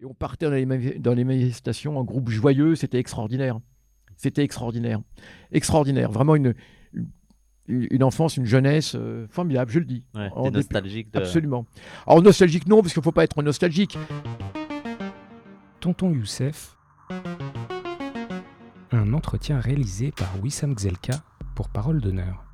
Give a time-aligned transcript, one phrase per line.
[0.00, 3.58] Et on partait dans les, mani- dans les manifestations en groupe joyeux, c'était extraordinaire.
[4.16, 5.00] C'était extraordinaire.
[5.52, 6.10] Extraordinaire.
[6.12, 6.54] Vraiment une,
[7.66, 10.04] une, une enfance, une jeunesse euh, formidable, je le dis.
[10.14, 11.18] Ouais, En nostalgique de.
[11.18, 11.66] Absolument.
[12.06, 13.98] Alors nostalgique non, parce qu'il ne faut pas être nostalgique.
[15.80, 16.76] Tonton Youssef.
[18.90, 21.22] Un entretien réalisé par Wissam Gzelka
[21.54, 22.44] pour Parole d'honneur.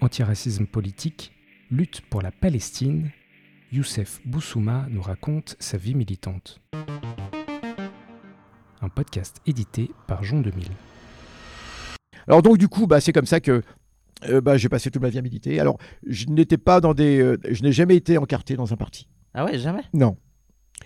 [0.00, 1.32] Antiracisme politique,
[1.70, 3.10] lutte pour la Palestine,
[3.76, 6.62] Youssef Boussouma nous raconte sa vie militante.
[8.80, 10.68] Un podcast édité par Jean 2000.
[12.26, 13.60] Alors donc du coup, bah, c'est comme ça que
[14.30, 15.60] euh, bah, j'ai passé toute ma vie à militer.
[15.60, 19.08] Alors je n'étais pas dans des, euh, je n'ai jamais été encarté dans un parti.
[19.34, 19.82] Ah ouais, jamais?
[19.92, 20.16] Non.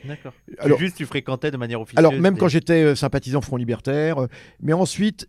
[0.05, 0.33] D'accord.
[0.59, 2.05] Alors- Juste, tu fréquentais de manière officieuse.
[2.05, 4.27] Alors même quand j'étais euh, sympathisant Front Libertaire, euh,
[4.61, 5.29] mais ensuite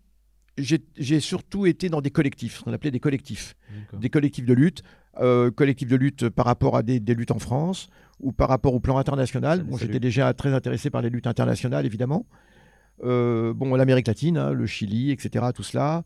[0.58, 3.56] j'ai surtout été dans des collectifs, ce qu'on appelait des collectifs,
[3.94, 4.84] des collectifs de lutte,
[5.20, 7.90] euh, collectifs de lutte par rapport à des, des luttes en France
[8.20, 9.64] ou par rapport au plan international.
[9.64, 12.26] Bon, j'étais déjà très intéressé par les luttes internationales évidemment.
[13.04, 16.04] Euh, bon, l'Amérique latine, hein, le Chili, etc., tout cela.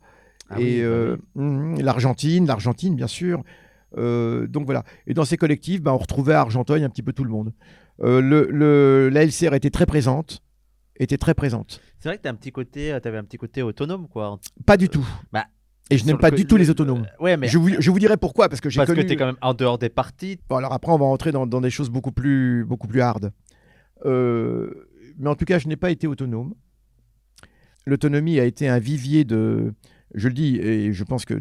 [0.50, 3.44] Ah et oui, bah euh, mhm, l'Argentine, l'Argentine bien sûr.
[3.98, 4.84] Euh, donc voilà.
[5.08, 7.54] Et dans ces collectifs, bah, on retrouvait à Argenteuil un petit peu tout le monde.
[8.00, 10.42] Le, le- la LCR était très présente,
[10.98, 11.80] était très présente.
[12.00, 14.38] C'est vrai que t'as un petit côté, euh, t'avais un petit côté autonome, quoi.
[14.66, 15.06] Pas du tout.
[15.32, 15.46] Bah,
[15.92, 17.06] Et je n'aime pas du tout le- les autonomes.
[17.20, 19.04] ouais, mais Je vous, je vous dirai pourquoi, parce que j'ai parce connu...
[19.04, 20.40] que t'es quand même en dehors des partis.
[20.50, 23.32] Bon, alors après, on va rentrer dans, dans des choses beaucoup plus, beaucoup plus hard.
[24.06, 24.88] Euh,
[25.20, 26.56] mais en tout cas, je n'ai pas été autonome.
[27.86, 29.74] L'autonomie a été un vivier de...
[30.16, 31.36] Je le dis, et je pense que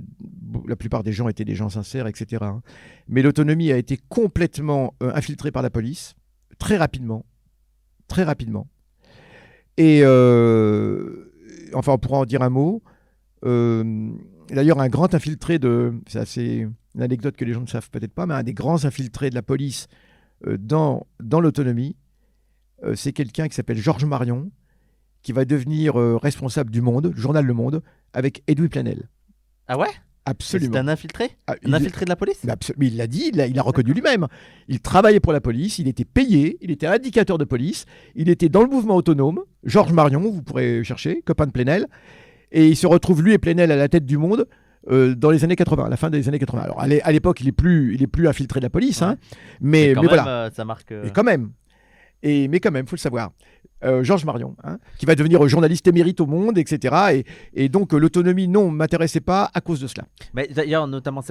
[0.67, 2.43] la plupart des gens étaient des gens sincères, etc.
[2.45, 2.61] hein.
[3.09, 6.15] Mais l'autonomie a été complètement euh, infiltrée par la police,
[6.59, 7.25] très rapidement.
[8.09, 8.67] Très rapidement.
[9.77, 11.33] Et euh,
[11.73, 12.83] enfin, on pourra en dire un mot.
[13.45, 14.11] Euh,
[14.51, 15.95] D'ailleurs, un grand infiltré de.
[16.07, 18.85] C'est assez une anecdote que les gens ne savent peut-être pas, mais un des grands
[18.85, 19.89] infiltrés de la police
[20.47, 21.97] euh, dans, dans l'autonomie,
[22.85, 24.51] euh, c'est quelqu'un qui s'appelle Georges Marion,
[25.23, 29.09] qui va devenir euh, responsable du Monde, le journal Le Monde, avec Edoui Plenel.
[29.67, 29.89] Ah ouais?
[29.89, 30.77] C'est Absolument.
[30.77, 31.31] un infiltré?
[31.47, 32.41] Ah, Un il- infiltré de la police?
[32.79, 34.27] Mais il l'a dit, il l'a il a reconnu lui-même.
[34.69, 37.85] Il travaillait pour la police, il était payé, il était indicateur de police,
[38.15, 39.41] il était dans le mouvement autonome.
[39.65, 41.89] Georges Marion, vous pourrez chercher, copain de Plenel.
[42.55, 44.47] Et il se retrouve, lui et Plenel, à la tête du monde
[44.91, 46.63] euh, dans les années 80, à la fin des années 80.
[46.63, 49.03] Alors à l'é- à l'époque, il est plus, il est plus infiltré de la police,
[49.03, 49.17] hein,
[49.61, 50.29] mais, quand mais même, voilà.
[50.47, 50.93] euh, ça marque.
[50.93, 51.51] euh, Et quand même.
[52.23, 53.33] Et, mais quand même, faut le savoir.
[53.85, 56.95] Euh, Georges Marion, hein, qui va devenir journaliste émérite au Monde, etc.
[57.55, 60.05] Et, et donc euh, l'autonomie, non, m'intéressait pas à cause de cela.
[60.33, 61.23] Mais d'ailleurs, notamment,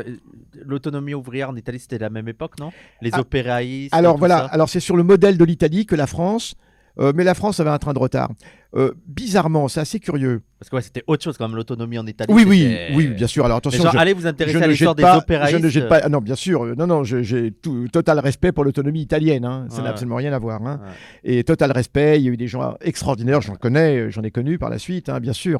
[0.66, 2.72] l'autonomie ouvrière en Italie, c'était la même époque, non?
[3.02, 3.94] Les Ah, opéraïstes.
[3.94, 4.46] Alors voilà, ça.
[4.46, 6.54] alors c'est sur le modèle de l'Italie que la France,
[7.00, 8.30] euh, mais la France avait un train de retard.
[8.76, 10.42] Euh, bizarrement, c'est assez curieux.
[10.64, 12.34] Parce que ouais, c'était autre chose quand même, l'autonomie en Italie.
[12.34, 13.44] Oui, oui, oui, bien sûr.
[13.44, 15.58] Alors attention, genre, je, allez vous intéresser à l'histoire des pas, opéraïstes.
[15.58, 16.00] je ne jette pas.
[16.02, 16.64] ah non, bien sûr.
[16.64, 19.44] euh, Non, non, j'ai tout total respect pour l'autonomie italienne.
[19.44, 19.66] hein.
[19.70, 19.84] Ça Ouais.
[19.84, 20.66] n'a absolument rien à voir.
[20.66, 20.80] hein.
[21.26, 21.36] Ouais.
[21.40, 22.22] Et total respect.
[22.22, 23.42] Il y a eu des gens extraordinaires.
[23.42, 25.60] J'en connais, euh, j'en ai connu par la suite, hein, bien sûr.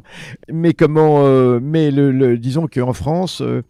[0.50, 3.42] Mais comment euh, Mais le, le- disons qu'en France.
[3.42, 3.62] euh,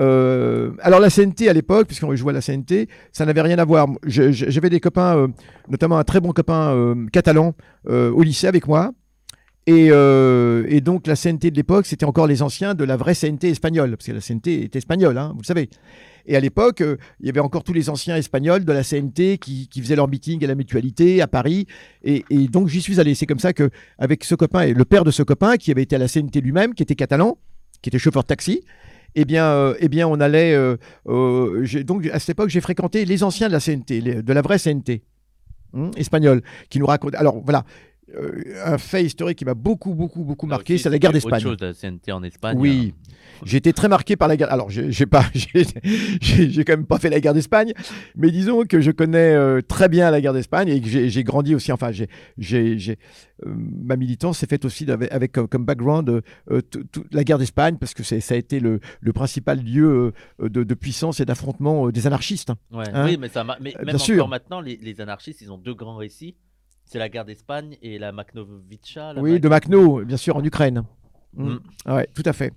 [0.00, 3.64] euh, alors la CNT à l'époque, puisqu'on jouait à la CNT, ça n'avait rien à
[3.64, 3.86] voir.
[4.06, 5.28] J'avais des copains, euh,
[5.68, 7.54] notamment un très bon copain euh, catalan
[7.88, 8.92] euh, au lycée avec moi.
[9.66, 13.14] Et, euh, et donc la CNT de l'époque, c'était encore les anciens de la vraie
[13.14, 15.68] CNT espagnole, parce que la CNT est espagnole, hein, vous le savez.
[16.26, 19.38] Et à l'époque, euh, il y avait encore tous les anciens espagnols de la CNT
[19.38, 21.66] qui, faisaient leur meeting à la mutualité à Paris.
[22.04, 23.14] Et, donc j'y suis allé.
[23.16, 25.82] C'est comme ça que avec ce copain et le père de ce copain, qui avait
[25.82, 27.36] été à la CNT lui-même, qui était catalan,
[27.82, 28.62] qui était chauffeur de taxi,
[29.16, 30.56] eh bien, euh, eh bien on allait.
[31.06, 35.02] donc à cette époque, j'ai fréquenté les anciens de la CNT, de la vraie CNT
[35.72, 37.18] hum, espagnole, qui nous racontent.
[37.18, 37.64] Alors voilà.
[38.14, 41.44] Euh, un fait historique qui m'a beaucoup, beaucoup, beaucoup Là marqué, c'est la guerre d'Espagne.
[41.44, 42.56] Autre chose, la CNT en Espagne.
[42.58, 42.94] Oui,
[43.44, 44.52] j'ai été très marqué par la guerre.
[44.52, 47.72] Alors, j'ai pas, j'ai quand même pas fait la guerre d'Espagne,
[48.14, 51.54] mais disons que je connais euh, très bien la guerre d'Espagne et que j'ai grandi
[51.54, 51.72] aussi.
[51.72, 52.08] Enfin, j'ai,
[52.38, 52.98] j'ai,
[53.44, 56.22] euh, ma militance s'est faite aussi avec, avec comme, comme background
[57.12, 61.20] la guerre d'Espagne parce que ça a été le, le principal lieu de, de puissance
[61.20, 62.52] et d'affrontement des anarchistes.
[62.72, 62.84] Ouais.
[62.92, 64.28] Hein oui, mais, ça, ma- mais même bien encore sûr.
[64.28, 66.36] maintenant, les, les anarchistes, ils ont deux grands récits.
[66.86, 69.12] C'est la guerre d'Espagne et la Maknovica.
[69.12, 70.84] la oui, de Makhno, bien sûr, en Ukraine.
[71.34, 71.48] Mm.
[71.50, 71.60] Mm.
[71.84, 72.52] Ah ouais, tout à fait.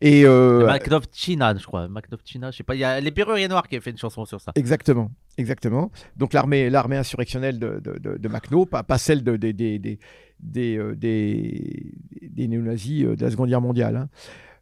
[0.00, 1.86] Et euh, Maknovchina, je crois.
[1.86, 2.74] Maknovchina, je sais pas.
[2.74, 4.52] Il y a les Perruriers Noirs qui a fait une chanson sur ça.
[4.56, 5.92] Exactement, exactement.
[6.16, 9.78] Donc l'armée, l'armée insurrectionnelle de, de, de, de Makhno, pas, pas celle de, des, des,
[9.78, 9.98] des,
[10.40, 13.96] des, euh, des, des néo-nazis euh, de la Seconde Guerre mondiale.
[13.96, 14.08] hein.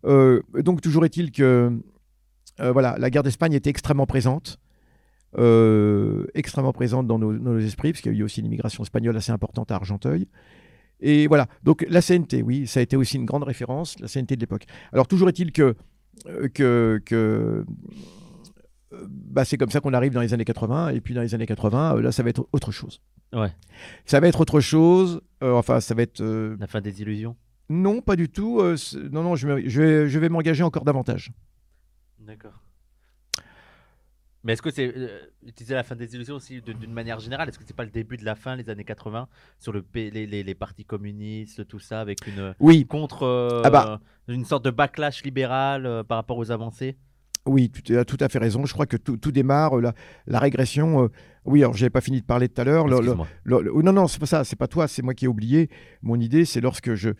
[0.04, 1.72] Euh, donc toujours est-il que
[2.60, 4.58] euh, voilà, la guerre d'Espagne était extrêmement présente,
[5.38, 8.82] euh, extrêmement présente dans nos, nos esprits, parce qu'il y a eu aussi une immigration
[8.82, 10.28] espagnole assez importante à Argenteuil.
[11.00, 14.36] Et voilà, donc la CNT, oui, ça a été aussi une grande référence, la CNT
[14.36, 14.64] de l'époque.
[14.92, 15.74] Alors toujours est-il que,
[16.28, 17.64] euh, que, que
[19.08, 20.90] bah, c'est comme ça qu'on arrive dans les années 80.
[20.90, 23.00] Et puis dans les années 80, euh, là, ça va être autre chose.
[23.32, 23.50] Ouais.
[24.06, 25.20] Ça va être autre chose.
[25.42, 26.20] euh, enfin, ça va être.
[26.20, 27.36] euh, La fin des illusions.
[27.68, 28.60] non, pas du tout.
[28.60, 28.76] euh,
[29.10, 31.32] non, non, je, me- je vais, je vais m'engager encore davantage.
[32.20, 32.52] D'accord.
[34.44, 37.48] Mais est-ce que c'est euh, utiliser la fin des illusions aussi d'une manière générale?
[37.48, 39.26] Est-ce que c'est pas le début de la fin, les années 80,
[39.58, 43.70] sur le les, les, les partis communistes, tout ça, avec une Oui, contre euh, Ah
[43.70, 44.00] bah.
[44.28, 46.96] une sorte de backlash libéral euh, par rapport aux avancées?
[47.46, 48.64] Oui, tu as tout à fait raison.
[48.64, 49.92] Je crois que tout, tout démarre, euh, la,
[50.26, 51.04] la régression.
[51.04, 51.08] euh,
[51.44, 52.86] oui, alors j'avais pas fini de parler tout à l'heure.
[52.86, 55.68] non, non, c'est pas ça, c'est pas toi, c'est moi qui ai oublié.
[56.02, 57.14] Mon idée, c'est lorsque je, euh,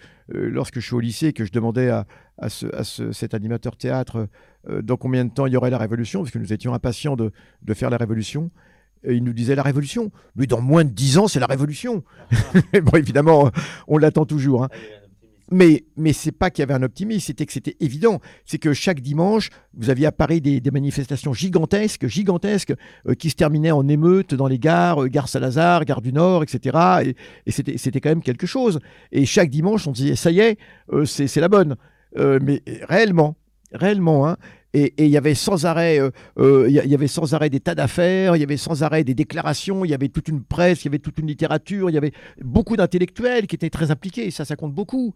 [0.49, 2.06] lorsque je suis au lycée et que je demandais à,
[2.38, 4.28] à, ce, à ce- cet animateur théâtre
[4.69, 7.16] euh, dans combien de temps il y aurait la révolution, parce que nous étions impatients
[7.16, 7.31] de,
[7.62, 8.50] de faire la révolution.
[9.06, 10.10] Et il nous disait la révolution.
[10.34, 12.02] Mais dans moins de dix ans, c'est la révolution.
[12.72, 13.50] bon, évidemment,
[13.86, 14.64] on l'attend toujours.
[14.64, 14.69] hein.
[15.50, 18.19] Mais, mais c'est pas qu'il y avait un optimisme, c'était que c'était évident.
[18.46, 22.72] C'est que chaque dimanche, vous aviez à Paris des, des manifestations gigantesques, gigantesques,
[23.06, 26.42] euh, qui se terminaient en émeutes dans les gares, euh, gare Saint-Lazare, gare du Nord,
[26.42, 26.78] etc.
[27.04, 27.14] Et,
[27.44, 28.80] et c'était c'était quand même quelque chose.
[29.12, 30.56] Et chaque dimanche, on disait, ça y est,
[30.94, 31.76] euh, c'est c'est la bonne.
[32.16, 33.37] Euh, mais réellement,
[33.72, 34.37] réellement, hein.
[34.76, 37.76] Et il y avait sans arrêt, euh, euh, il y avait sans arrêt des tas
[37.76, 40.87] d'affaires, il y avait sans arrêt des déclarations, il y avait toute une presse, il
[40.87, 44.26] y avait toute une littérature, il y avait beaucoup d'intellectuels qui étaient très impliqués.
[44.26, 45.14] Et ça, ça compte beaucoup.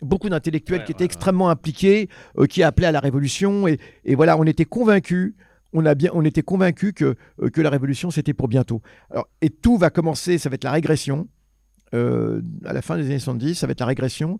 [0.00, 1.06] Beaucoup d'intellectuels Ouais, qui étaient ouais, ouais.
[1.06, 2.08] extrêmement impliqués,
[2.38, 3.66] euh, qui appelaient à la révolution.
[3.66, 5.34] Et, et voilà, on était convaincus.
[5.72, 8.80] On, a bien, on était convaincus que, euh, que la révolution, c'était pour bientôt.
[9.10, 11.26] Alors, et tout va commencer, ça va être la régression.
[11.94, 14.38] Euh, à la fin des années 70, ça va être la régression.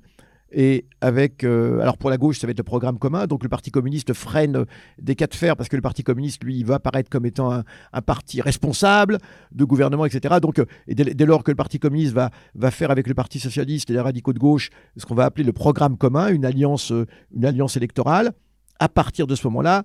[0.56, 3.27] Et avec, euh, alors pour la gauche, ça va être le programme commun.
[3.27, 4.65] Donc le Parti communiste freine euh,
[5.01, 7.65] des cas de fer parce que le Parti communiste, lui, va apparaître comme étant un,
[8.03, 9.19] parti responsable
[9.51, 10.37] de gouvernement, etc.
[10.41, 12.31] Donc, euh, et dès, lors que le Parti communiste va,
[12.71, 15.53] faire avec le Parti socialiste et les radicaux de gauche ce qu'on va appeler le
[15.53, 16.93] programme commun, une alliance,
[17.35, 18.33] une alliance électorale,
[18.79, 19.83] à partir de ce moment-là,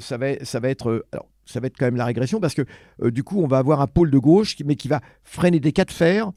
[0.00, 2.62] ça, va, être, alors, ça va être quand même la régression parce que
[3.08, 5.84] du coup, on va avoir un pôle de gauche, mais qui va freiner des cas
[5.84, 6.32] de fer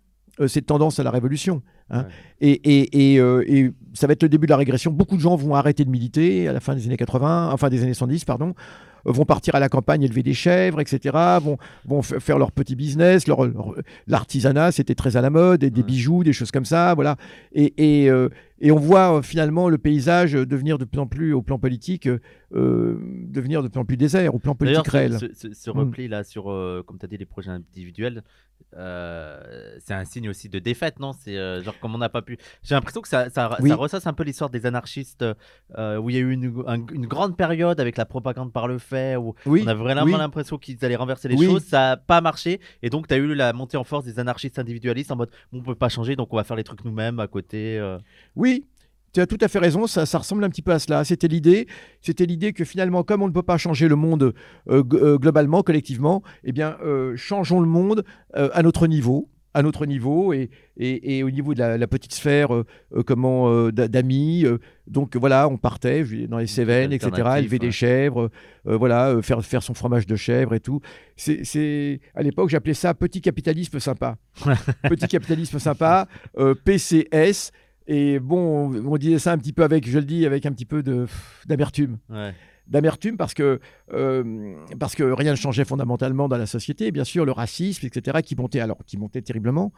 [0.48, 1.62] cette tendance à la révolution.
[1.90, 2.00] hein.
[2.00, 2.06] Ouais.
[2.42, 4.92] Et, et, et, euh, et ça va être le début de la régression.
[4.92, 7.84] Beaucoup de gens vont arrêter de militer à la fin des années 80, enfin des
[7.84, 8.54] années 110, pardon,
[9.08, 12.76] euh, vont partir à la campagne élever des chèvres, etc., vont, vont faire leur petit
[12.76, 13.76] business, leur, leur-
[14.08, 15.88] l'artisanat, c'était très à la mode, et des Ouais.
[15.88, 17.16] bijoux, des choses comme ça, voilà.
[17.54, 17.74] Et,
[18.04, 18.30] et, euh,
[18.62, 21.60] et on voit euh, finalement le paysage euh, devenir de plus en plus, au plan
[21.60, 22.98] politique, euh,
[23.28, 25.18] devenir de plus en plus désert, au plan politique ce, réel.
[25.20, 25.74] ce- ce- ce Mm.
[25.80, 28.24] repli là sur, euh, comme tu as dit, les projets individuels,
[28.78, 31.14] euh, c'est un signe aussi de défaite, non?
[31.14, 32.38] C'est genre comme on n'a pas pu.
[32.64, 33.70] J'ai l'impression que ça, ça, Oui.
[33.70, 35.26] ça ressasse un peu l'histoire des anarchistes,
[35.78, 38.78] où il y a eu une, un- une grande période avec la propagande par le
[38.78, 40.12] fait, où Oui, on a vraiment oui.
[40.12, 41.46] l'impression qu'ils allaient renverser les Oui.
[41.46, 41.64] choses.
[41.64, 44.60] Ça n'a pas marché, et donc tu as eu la montée en force des anarchistes
[44.60, 47.28] individualistes en mode on peut pas changer, donc on va faire les trucs nous-mêmes à
[47.28, 47.78] côté.
[47.80, 47.98] euh.
[48.52, 48.66] Oui,
[49.14, 51.04] tu as tout à fait raison, ça, ça ressemble un petit peu à cela.
[51.04, 51.68] C'était l'idée,
[52.02, 54.34] c'était l'idée que finalement, comme on ne peut pas changer le monde
[54.70, 58.04] euh, euh, globalement, collectivement, eh bien, euh, changeons le monde
[58.38, 61.88] euh, à notre niveau, à notre niveau et, et, et au niveau de la, la
[61.88, 62.52] petite sphère,
[63.06, 64.46] comment d'a- d'amis.
[64.88, 68.30] donc voilà, on partait dans les Cévennes, etc., élever des chèvres,
[68.64, 70.80] voilà, faire faire son fromage de chèvre et tout.
[71.18, 74.16] C'est, à l'époque, j'appelais ça petit capitalisme sympa.
[74.90, 76.08] petit capitalisme sympa,
[76.64, 77.52] PCS.
[77.94, 80.52] Et bon, on, on disait ça un petit peu avec, je le dis, avec un
[80.54, 80.82] petit peu
[81.46, 81.98] d'amertume.
[82.10, 82.34] Ouais.
[82.68, 83.60] D'amertume parce que,
[83.92, 86.92] euh, parce que rien ne changeait fondamentalement dans la société.
[86.92, 89.74] Bien sûr, le racisme, etc., qui montait, alors, qui montait terriblement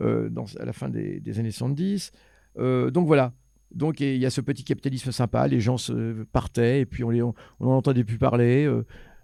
[0.00, 2.10] euh, dans, à la fin des, des années 70.
[2.58, 3.34] Euh, donc voilà.
[3.74, 7.10] Donc il y a ce petit capitalisme sympa, les gens se partaient et puis on
[7.10, 8.66] les- on n'en entendait plus parler.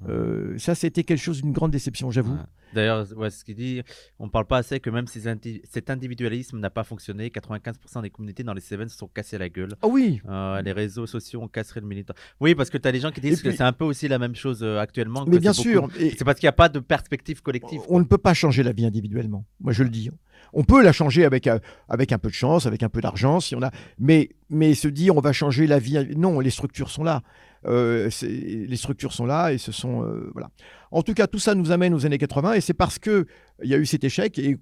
[0.09, 2.35] Euh, ça, c'était quelque chose d'une grande déception, j'avoue.
[2.35, 2.39] Ouais.
[2.75, 3.83] D'ailleurs, ouais, ce qu'il dit,
[4.19, 8.03] on ne parle pas assez que même si indi- cet individualisme n'a pas fonctionné, 95%
[8.03, 9.75] des communautés dans les Cévennes se sont cassées la gueule.
[9.83, 12.13] Ah oui, Euh, les réseaux sociaux ont cassé le militant.
[12.41, 14.19] Oui, parce que tu as des gens qui disent que c'est un peu aussi la
[14.19, 15.25] même chose euh, actuellement.
[15.25, 15.83] que mais bien sûr.
[15.83, 17.81] beaucoup- et- C'est parce qu'il n'y a pas de perspective collective.
[17.89, 19.47] On ne peut pas changer la vie individuellement.
[19.61, 20.11] Moi, je le dis.
[20.53, 21.49] On peut la changer avec,
[21.89, 23.71] avec un peu de chance, avec un peu d'argent, si on a.
[23.99, 25.99] Mais, mais se dire on va changer la vie.
[26.17, 27.23] Non, les structures sont là.
[27.67, 30.51] Euh, les structures sont là et ce sont euh, voilà.
[30.91, 33.27] En tout cas, tout ça nous amène aux années 80 et c'est parce que
[33.63, 34.57] il y a eu cet échec et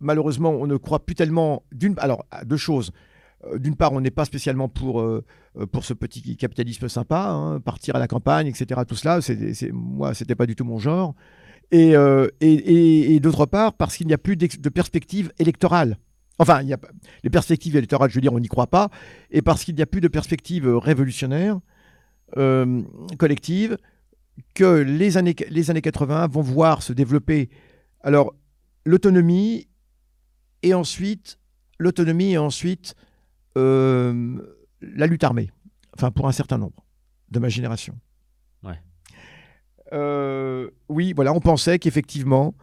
[0.00, 1.94] malheureusement on ne croit plus tellement d'une.
[1.98, 2.90] Alors deux choses.
[3.44, 5.04] Euh, D'une part, on n'est pas spécialement pour,
[5.70, 8.80] pour ce petit capitalisme sympa, hein, partir à la campagne, etc.
[8.86, 11.14] Tout cela, c'est, c'est, moi, c'était pas du tout mon genre.
[11.70, 11.92] Et,
[13.20, 15.98] d'autre part, parce qu'il n'y a plus de perspective électorale.
[16.38, 18.90] Enfin, les perspectives électorales, je veux dire, on n'y croit pas.
[19.30, 21.58] Et parce qu'il n'y a plus de perspective révolutionnaire,
[22.36, 22.82] euh,
[23.18, 23.76] collective,
[24.54, 27.48] que les années, les années 80 vont voir se développer.
[28.00, 28.34] Alors,
[28.84, 29.68] l'autonomie,
[30.62, 31.38] et ensuite,
[31.78, 32.94] l'autonomie, et ensuite,
[33.56, 34.38] euh,
[34.80, 35.50] la lutte armée.
[35.96, 36.84] Enfin, pour un certain nombre
[37.30, 37.98] de ma génération.
[38.62, 38.80] Ouais.
[39.92, 42.54] Euh, oui, voilà, on pensait qu'effectivement,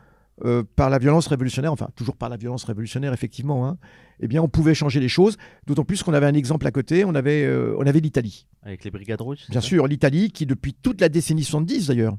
[0.43, 3.77] euh, par la violence révolutionnaire, enfin toujours par la violence révolutionnaire, effectivement, hein,
[4.19, 5.37] eh bien, on pouvait changer les choses.
[5.65, 8.45] D'autant plus qu'on avait un exemple à côté, on avait, euh, on avait l'Italie.
[8.61, 12.17] Avec les brigades rouges Bien sûr, l'Italie, qui depuis toute la décennie 70 d'ailleurs,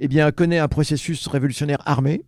[0.00, 2.24] eh bien, connaît un processus révolutionnaire armé.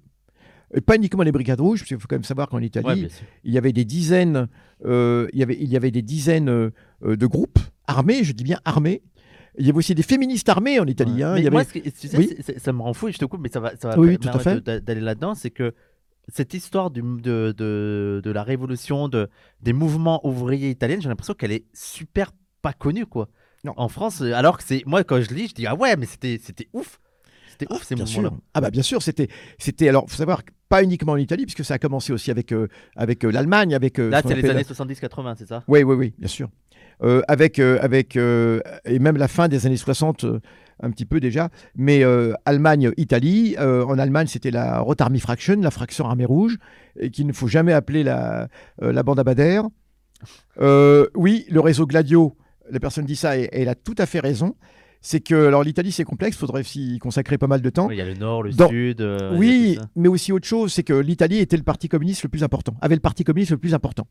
[0.73, 3.09] Et pas uniquement les brigades rouges, parce qu'il faut quand même savoir qu'en Italie, Ouais,
[3.43, 4.49] il y avait des dizaines,
[4.85, 7.59] euh, il, y avait, il y avait des dizaines de groupes
[7.89, 9.03] armés, je dis bien armés.
[9.59, 11.13] Il y avait aussi des féministes armés en Italie.
[11.15, 11.23] Ouais.
[11.23, 11.35] hein.
[11.35, 12.37] Mais Il y avait- moi, que- tu sais, Oui.
[12.59, 15.01] ça me rend fou et je te coupe, mais ça va, ça va Oui, d'aller
[15.01, 15.35] là-dedans.
[15.35, 15.75] C'est que
[16.29, 19.29] cette histoire du, de, de, de la révolution, de,
[19.61, 22.33] des mouvements ouvriers italiens, j'ai l'impression qu'elle est super
[22.63, 23.29] pas connue, quoi.
[23.65, 23.73] Non.
[23.77, 24.83] En France, euh, alors que c'est.
[24.87, 26.99] Moi, quand je lis, je dis, ah ouais, mais c'était c'était ouf.
[27.51, 28.31] C'était ouf ces mouvements-là.
[28.53, 31.75] Ah bah bien sûr, c'était, c'était alors faut savoir pas uniquement en Italie puisque ça
[31.75, 35.37] a commencé aussi avec euh, avec euh, l'Allemagne, avec euh, Là, c'est les années 70-80,
[35.39, 35.63] c'est ça?
[35.69, 36.51] Oui, oui, oui, bien sûr.
[37.03, 40.41] Euh, avec euh, avec euh, et même la fin des années 60 euh,
[40.83, 42.05] un petit peu déjà, mais
[42.45, 43.57] Allemagne, Italie.
[43.59, 46.59] euh, en Allemagne, c'était la Rote Army Fraction, la fraction armée rouge,
[46.99, 48.49] et qu'il ne faut jamais appeler la
[48.83, 49.23] euh, la bande.
[50.61, 52.37] Euh, oui, le réseau Gladio.
[52.71, 54.55] La personne dit ça et elle a tout à fait raison.
[55.07, 57.91] C'est que alors l'Italie c'est complexe, faudrait aussi y consacrer pas mal de temps.
[57.91, 59.03] Il y a le nord, le Dans- sud.
[59.03, 62.43] euh, Oui, mais aussi autre chose, c'est que l'Italie était le parti communiste le plus
[62.43, 64.07] important, avait le parti communiste le plus important.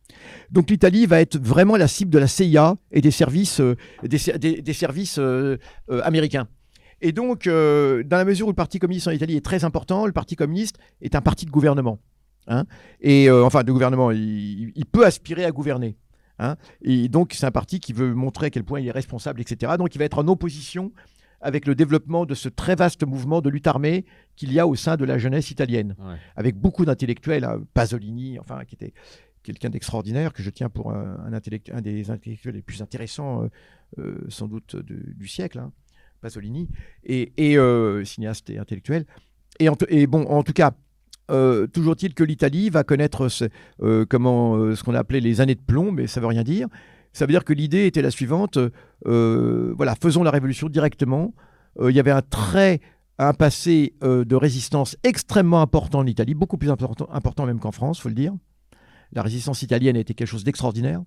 [0.51, 4.19] Donc l'Italie va être vraiment la cible de la CIA et des services, euh, des,
[4.19, 5.57] ser- des- des services euh,
[6.03, 6.47] américains.
[7.01, 10.13] Et donc, dans la mesure où le parti communiste en Italie est très important, le
[10.13, 11.99] parti communiste est un parti de gouvernement.
[12.47, 12.65] hein.
[13.01, 15.97] et enfin, de gouvernement, il, il peut aspirer à gouverner.
[16.39, 16.55] Hein.
[16.81, 19.73] et donc, c'est un parti qui veut montrer à quel point il est responsable, etc.
[19.77, 20.91] Donc, il va être en opposition
[21.41, 24.05] avec le développement de ce très vaste mouvement de lutte armée
[24.37, 26.15] qu'il y a au sein de la jeunesse italienne, Ouais.
[26.37, 28.93] avec beaucoup d'intellectuels, hein, Pasolini, enfin, qui était
[29.43, 33.43] quelqu'un d'extraordinaire, que je tiens pour un, un intellect- un des intellectuels les plus intéressants,
[33.43, 33.47] euh,
[33.99, 35.73] euh, sans doute, de- du siècle, hein,
[36.21, 36.69] Pasolini,
[37.03, 39.05] et, et, euh, cinéaste et intellectuel.
[39.59, 40.71] Et, en, t- et bon, en tout cas,
[41.31, 43.45] euh, toujours est-il que l'Italie va connaître ce,
[43.81, 46.43] euh, comment, euh, ce qu'on a appelé les années de plomb, mais ça veut rien
[46.43, 46.67] dire.
[47.13, 48.57] Ça veut dire que l'idée était la suivante
[49.07, 51.33] euh, voilà, faisons la révolution directement.
[51.79, 52.81] Euh, il y avait un très
[53.19, 57.71] un passé euh, de résistance extrêmement important en Italie, beaucoup plus important, important même qu'en
[57.71, 58.33] France, faut le dire.
[59.11, 61.03] La résistance italienne était quelque chose d'extraordinaire.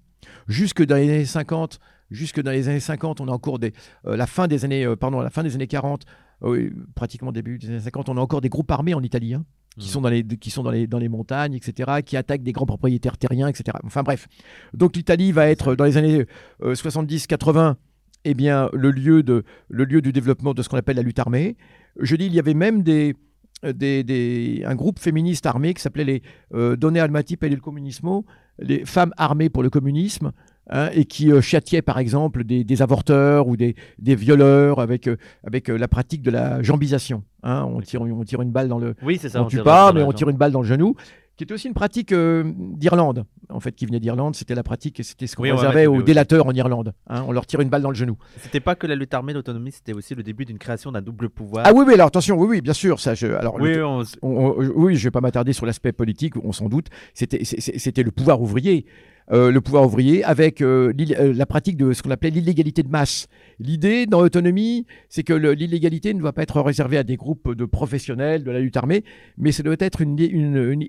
[0.46, 1.80] Jusque dans les années 50,
[2.12, 3.72] jusque dans les années 50, on a encore des,
[4.04, 6.04] la fin des années, pardon, la fin des années 40,
[6.42, 9.34] euh, oui, pratiquement début des années 50, on a encore des groupes armés en Italie,
[9.34, 9.44] hein,
[9.78, 9.92] qui Mhm.
[9.92, 12.66] sont dans les, qui sont dans les, dans les montagnes, etc., qui attaquent des grands
[12.66, 13.76] propriétaires terriens, etc.
[13.84, 14.26] Enfin bref.
[14.74, 16.24] Donc l'Italie va être dans les années
[16.62, 17.76] 70-80,
[18.24, 21.18] eh bien le lieu de, le lieu du développement de ce qu'on appelle la lutte
[21.18, 21.56] armée.
[22.00, 23.14] Je dis, il y avait même des,
[23.62, 26.22] des, des- un groupe féministe armé qui s'appelait les
[26.54, 28.24] euh, Donne il Comunismo,
[28.58, 30.32] les femmes armées pour le communisme,
[30.70, 35.06] hein, et qui euh, châtiaient par exemple des, des avorteurs ou des, des violeurs avec,
[35.08, 37.22] euh, avec euh, la pratique de la jambisation.
[37.42, 37.66] hein.
[37.70, 39.40] on, tire, on tire une balle dans le, Oui, c'est ça.
[39.42, 40.94] on on tue pas, mais on tire une balle dans le genou,
[41.36, 44.34] qui était aussi une pratique euh, d'Irlande, en fait, qui venait d'Irlande.
[44.34, 46.94] C'était la pratique, c'était ce qu'on Oui, réservait aux oui, délateurs en Irlande.
[47.10, 47.24] hein.
[47.28, 48.16] on leur tire une balle dans le genou.
[48.38, 51.28] C'était pas que la lutte armée, l'autonomie, c'était aussi le début d'une création d'un double
[51.28, 51.64] pouvoir.
[51.68, 53.00] Ah oui, oui, alors attention, oui, oui, bien sûr.
[53.00, 56.34] Ça, je, alors, oui, on- on- on- oui, je vais pas m'attarder sur l'aspect politique,
[56.42, 56.86] on s'en doute.
[57.12, 58.86] C'était, c'était le pouvoir ouvrier.
[59.32, 62.88] Euh, le pouvoir ouvrier avec euh, euh, la pratique de ce qu'on appelait l'illégalité de
[62.88, 63.26] masse.
[63.58, 67.64] L'idée dans l'autonomie, c'est que l'illégalité ne doit pas être réservée à des groupes de
[67.64, 69.02] professionnels de la lutte armée,
[69.36, 70.16] mais ça doit être une,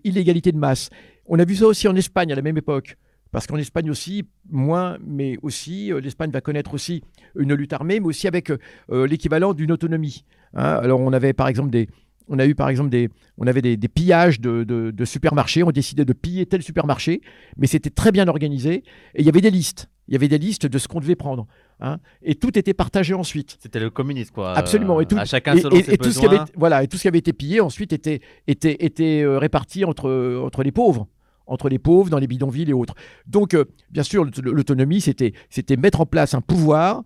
[0.04, 0.90] illégalité de masse.
[1.26, 2.98] On a vu ça aussi en Espagne à la même époque.
[3.32, 7.04] Parce qu'en Espagne aussi, moins, mais aussi, l'Espagne va connaître aussi
[7.36, 8.52] une lutte armée, mais aussi avec
[8.90, 10.24] l'équivalent d'une autonomie.
[10.54, 10.80] hein.
[10.82, 11.90] alors on avait par exemple des,
[12.30, 15.64] on a eu par exemple des, on avait des, des pillages de, de- de supermarchés,
[15.64, 17.22] on décidait de piller tel supermarché,
[17.58, 18.84] mais c'était très bien organisé,
[19.16, 21.16] et il y avait des listes, il y avait des listes de ce qu'on devait
[21.16, 21.48] prendre,
[21.80, 21.98] hein.
[22.22, 23.58] et tout était partagé ensuite.
[23.60, 24.54] c'était le communisme, quoi.
[24.58, 26.84] Absolument, et tout, À chacun et, selon et- ses et tout ce qui avait, voilà,
[26.84, 30.64] et tout ce qui avait été pillé ensuite était, était, était euh, réparti entre, entre
[30.64, 31.08] les pauvres
[31.50, 32.94] entre les pauvres, dans les bidonvilles et autres.
[33.26, 37.04] Donc, euh, bien sûr, l'aut- l'autonomie, c'était c'était mettre en place un pouvoir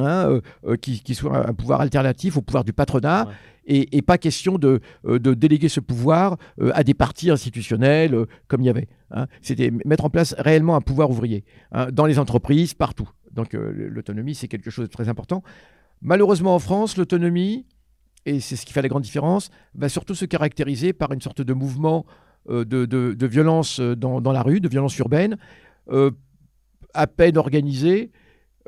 [0.00, 3.34] hein, euh, euh, qui, qui soit un, pouvoir alternatif au pouvoir du patronat, Ouais.
[3.66, 6.36] et, et pas question de, euh, de déléguer ce pouvoir
[6.74, 8.88] à des partis institutionnels comme il y avait.
[9.10, 9.26] hein.
[9.42, 13.08] C'était mettre en place réellement un pouvoir ouvrier hein, dans les entreprises, partout.
[13.32, 15.42] Donc, l'autonomie, c'est quelque chose de très important.
[16.02, 17.66] Malheureusement, en France, l'autonomie,
[18.26, 21.40] et c'est ce qui fait la grande différence, va surtout se caractériser par une sorte
[21.42, 22.04] de mouvement
[22.48, 25.36] de, de- de violence dans, dans la rue, de violence urbaine,
[25.90, 26.10] euh,
[26.94, 28.10] à peine organisée,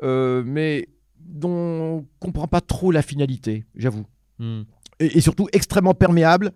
[0.03, 0.87] euh, mais
[1.25, 4.05] dont on ne comprend pas trop la finalité, j'avoue.
[4.39, 4.63] Hmm.
[4.99, 6.51] Et, et surtout extrêmement perméable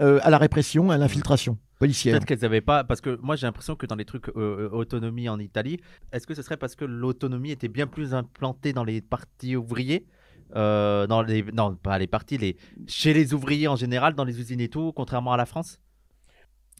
[0.00, 2.14] euh, à la répression, à l'infiltration policière.
[2.14, 4.68] Peut-être qu'elles n'avaient pas, parce que moi j'ai l'impression que dans les trucs euh, euh,
[4.70, 5.80] autonomie en Italie,
[6.12, 10.06] est-ce que ce serait parce que l'autonomie était bien plus implantée dans les partis ouvriers
[10.56, 12.56] euh, dans les, non, pas les partis, les,
[12.86, 15.80] chez les ouvriers en général, dans les usines et tout, contrairement à la France?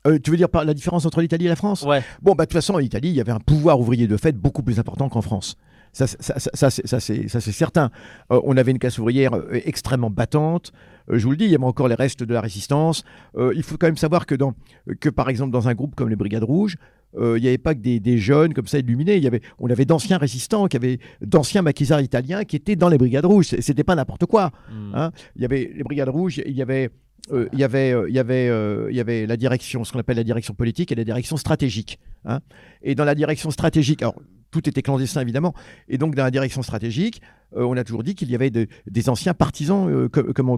[0.06, 1.82] Euh, tu veux dire par la différence entre l'Italie et la France?
[1.82, 2.02] Ouais.
[2.20, 4.36] Bon, bah, de toute façon, en Italie, il y avait un pouvoir ouvrier de fait
[4.36, 5.56] beaucoup plus important qu'en France.
[5.94, 7.90] Ça, ça, ça, ça, c'est- certain.
[8.32, 10.72] Euh, on avait une classe ouvrière euh, extrêmement battante.
[11.10, 13.04] Euh, je vous le dis, il y avait encore les restes de la résistance.
[13.36, 14.54] Euh, il faut quand même savoir que, dans,
[15.00, 16.76] que, par exemple, dans un groupe comme les Brigades Rouges,
[17.16, 19.16] il n'y avait pas que des, des jeunes comme ça illuminés.
[19.18, 22.88] Il y avait, on avait d'anciens résistants, qui avaient d'anciens maquisards italiens qui étaient dans
[22.88, 23.54] les Brigades Rouges.
[23.60, 24.50] C'était pas n'importe quoi.
[24.68, 24.94] Hmm.
[24.96, 26.90] Hein il y avait les brigades rouges, il y avait,
[27.32, 29.92] euh, il y avait, euh, il y avait, euh, il y avait la direction, ce
[29.92, 31.98] qu'on appelle la direction politique et la direction stratégique.
[32.24, 32.40] hein.
[32.82, 35.52] Et dans la direction stratégique, alors tout était clandestin évidemment,
[35.88, 37.20] et donc dans la direction stratégique,
[37.56, 40.08] on a toujours dit qu'il y avait de- des anciens partisans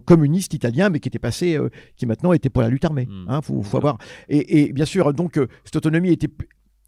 [0.05, 1.59] communistes italiens, mais qui étaient passés,
[1.97, 3.07] qui maintenant étaient pour la lutte armée.
[3.07, 3.25] Mm.
[3.29, 3.99] Hein, faut, faut avoir.
[4.29, 6.29] Et, et bien sûr, donc cette autonomie était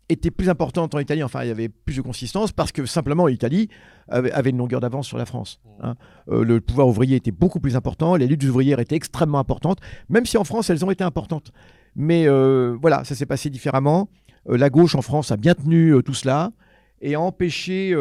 [0.09, 3.27] était plus importante en Italie, enfin il y avait plus de consistance parce que simplement
[3.27, 3.69] l'Italie
[4.09, 5.61] avait, avait une longueur d'avance sur la France.
[5.83, 5.95] hein.
[6.31, 10.25] Euh, le pouvoir ouvrier était beaucoup plus important, les luttes ouvrières étaient extrêmement importantes, même
[10.25, 11.53] si en France elles ont été importantes.
[11.95, 14.09] Mais euh, voilà, ça s'est passé différemment.
[14.49, 16.53] Euh, la gauche en France a bien tenu tout cela
[17.01, 17.95] et a empêché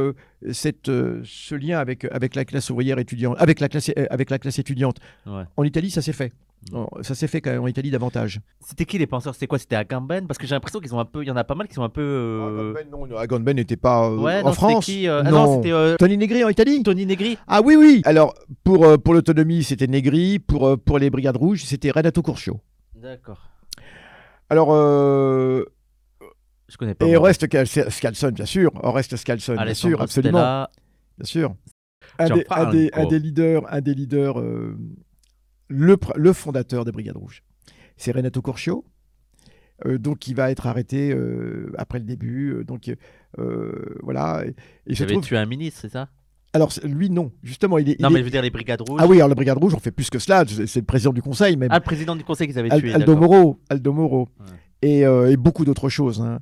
[0.51, 4.57] cette, ce lien avec, avec la classe ouvrière étudiante, avec la classe, avec la classe
[4.57, 4.97] étudiante.
[5.27, 5.43] Ouais.
[5.55, 6.33] En Italie, ça s'est fait.
[6.73, 8.41] En- Ça s'est fait quand même en Italie davantage.
[8.65, 9.33] C'était qui les penseurs?
[9.33, 9.57] C'était quoi?
[9.57, 10.27] C'était Agamben?
[10.27, 11.23] Parce que j'ai l'impression qu'ils ont un peu.
[11.23, 12.01] Il y en a pas mal qui sont un peu.
[12.01, 14.85] euh, Agamben, non, Agamben n'était pas euh, Ouais, en non, France.
[14.85, 16.83] qui euh, ah non, euh, Tony Negri en Italie?
[16.83, 17.37] Tony Negri.
[17.47, 18.01] Ah oui, oui.
[18.05, 18.33] Alors,
[18.63, 20.39] pour, euh, pour l'autonomie, c'était Negri.
[20.39, 22.59] Pour, pour les Brigades Rouges, c'était Renato Curcio.
[22.95, 23.41] D'accord.
[24.49, 25.65] Alors, Je
[26.77, 27.05] connais pas.
[27.05, 27.15] et.
[27.15, 28.71] Oreste Cal- Scalson, bien sûr.
[28.83, 30.67] Oreste Scalson, bien sûr, absolument.
[31.17, 31.55] Bien sûr.
[32.19, 32.71] Un des, un Gianfranco.
[32.71, 34.77] des- un des leaders, un des leaders euh,
[35.67, 35.97] le,
[36.33, 37.43] fondateur des Brigades Rouges.
[37.97, 38.85] C'est Renato Curcio.
[39.85, 42.51] euh, donc, il va être arrêté euh, après le début.
[42.53, 42.91] euh, donc,
[43.39, 44.43] euh, voilà.
[44.87, 46.09] Et, trouve- tué un ministre, c'est ça?
[46.53, 47.31] Alors, lui, non.
[47.43, 47.99] Justement, il est.
[47.99, 48.99] Non, il mais est- je veux dire les brigades rouges.
[49.03, 50.43] Ah oui, alors la Brigade Rouge, on fait plus que cela.
[50.47, 51.69] C'est le président du conseil, même.
[51.71, 52.93] Ah, le président du conseil qu'ils avaient Al- tué.
[52.93, 53.15] Aldo.
[53.15, 54.29] Moro, Aldo Moro.
[54.39, 54.45] Ouais.
[54.81, 56.21] Et, euh, et beaucoup d'autres choses.
[56.21, 56.39] hein.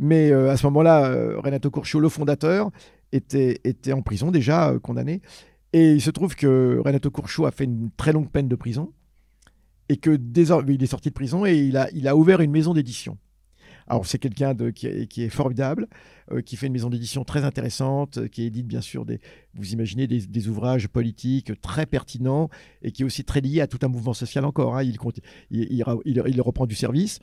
[0.00, 2.70] Mais à ce moment-là, Renato Curcio, le fondateur,
[3.10, 5.22] était, était en prison déjà, condamné.
[5.72, 8.92] Et il se trouve que Renato Curcio a fait une très longue peine de prison
[9.88, 12.50] et que désormais, il est sorti de prison et il a, il a ouvert une
[12.50, 13.18] maison d'édition.
[13.86, 15.88] Alors c'est quelqu'un qui, est- formidable,
[16.30, 19.18] euh, qui fait une maison d'édition très intéressante, euh, qui édite bien sûr des,
[19.54, 22.50] vous imaginez des, ouvrages politiques très pertinents
[22.82, 24.76] et qui est aussi très lié à tout un mouvement social encore.
[24.76, 24.82] hein.
[24.82, 24.98] Il,
[25.50, 27.18] il, reprend du service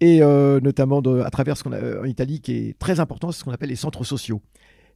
[0.00, 3.42] et euh, notamment à travers ce qu'on a en Italie qui est très important, ce
[3.42, 4.42] qu'on appelle les centres sociaux,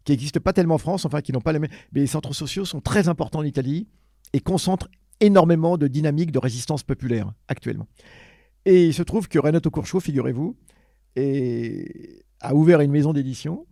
[0.09, 2.33] qui n'existent pas tellement en France, enfin qui n'ont pas les mêmes, mais les centres
[2.33, 3.89] sociaux sont très importants en Italie
[4.33, 4.89] et concentrent
[5.21, 7.87] énormément de dynamique de résistance populaire actuellement.
[8.65, 10.57] Et il se trouve que Renato Curcio, figurez-vous,
[11.17, 13.67] est- a ouvert une maison d'édition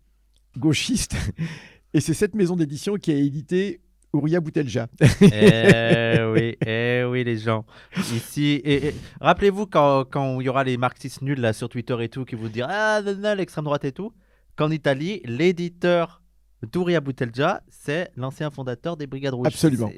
[0.58, 1.16] gauchiste,
[1.94, 3.80] et c'est cette maison d'édition qui a édité
[4.12, 4.88] Ouria Boutelja.
[5.22, 7.64] eh oui, eh oui, les gens.
[7.96, 11.96] Ici, et, et- rappelez-vous quand, quand il y aura les marxistes nuls là sur Twitter
[12.02, 13.00] et tout qui vous diront ah
[13.34, 14.12] l'extrême droite et tout,
[14.56, 16.22] qu'en Italie, l'éditeur
[16.72, 19.46] d'Ouria Boutelja, c'est l'ancien fondateur des Brigades Rouges.
[19.48, 19.90] Absolument.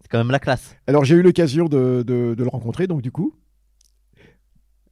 [0.00, 0.76] C'est quand même la classe.
[0.86, 3.34] Alors j'ai eu l'occasion de, de- de le rencontrer, donc du coup,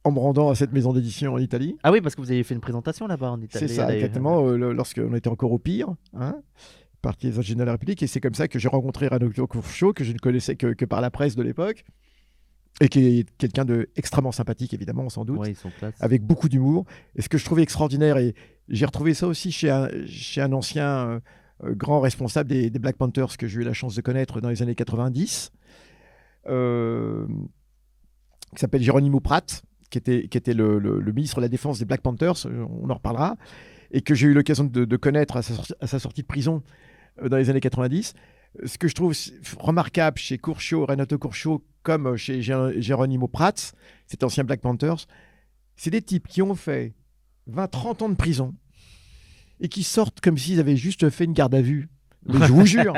[0.03, 1.77] en me rendant à cette maison d'édition en Italie.
[1.83, 3.67] Ah oui, parce que vous avez fait une présentation là-bas en Italie.
[3.67, 6.35] C'est ça, exactement, euh, lorsqu'on était encore au pire, hein,
[7.01, 10.03] parti des de la République, et c'est comme ça que j'ai rencontré Renato Curcio, que
[10.03, 11.85] je ne connaissais que, que par la presse de l'époque,
[12.81, 15.95] et qui est quelqu'un de extrêmement sympathique, évidemment, doute, Ouais, ils sont classe.
[15.99, 16.85] avec beaucoup d'humour.
[17.15, 18.35] Et ce que je trouvais extraordinaire, et
[18.67, 21.19] j'ai retrouvé ça aussi chez un, chez un ancien euh,
[21.63, 24.49] euh, grand responsable des, des Black Panthers que j'ai eu la chance de connaître dans
[24.49, 25.51] les années 90,
[26.47, 27.25] euh,
[28.53, 31.79] qui s'appelle Geronimo Pratt, qui était, qui était le, le- le ministre de la Défense
[31.79, 33.37] des Black Panthers, on en reparlera,
[33.91, 36.27] et que j'ai eu l'occasion de, de connaître à sa, sorti- à sa sortie de
[36.27, 36.61] prison
[37.21, 38.13] euh, dans les années 90.
[38.65, 39.13] Ce que je trouve
[39.59, 43.73] remarquable chez Curcio, Renato Curcio, comme euh, chez Geronimo Pratt,
[44.07, 45.07] cet ancien Black Panthers,
[45.75, 46.93] c'est des types qui ont fait
[47.51, 48.55] 20-30 ans de prison
[49.59, 51.89] et qui sortent comme s'ils avaient juste fait une garde à vue.
[52.27, 52.93] Mais je vous jure,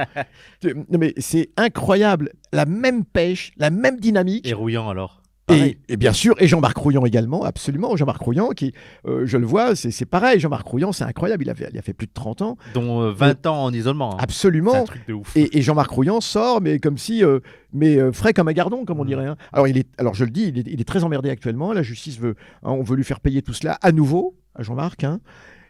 [0.64, 4.48] non mais c'est incroyable, la même pêche, la même dynamique.
[4.48, 5.22] Et Rouillant alors.
[5.50, 7.96] Et, bien sûr, et Jean-Marc Rouillant également, absolument.
[7.96, 8.74] Jean-Marc Rouillant, qui,
[9.08, 10.42] euh, je le vois, c'est c'est pareil.
[10.42, 11.44] Jean-Marc Rouillant, c'est incroyable.
[11.46, 12.58] Il a, fait, il a fait plus de 30 ans.
[12.74, 14.10] Dont euh, 20 ans en isolement.
[14.10, 14.16] hein.
[14.18, 14.84] C'est un Absolument.
[14.84, 15.38] truc de ouf.
[15.38, 17.40] Et, et Jean-Marc Rouillant sort, mais comme si, euh,
[17.72, 19.08] mais euh, frais comme un gardon, comme on Mm.
[19.08, 19.26] dirait.
[19.28, 19.38] hein.
[19.54, 21.72] Alors, il est, alors je le dis, il est, il est très emmerdé actuellement.
[21.72, 25.06] La justice veut, hein, on veut lui faire payer tout cela à nouveau à Jean-Marc.